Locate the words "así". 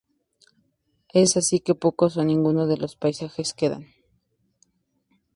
1.37-1.57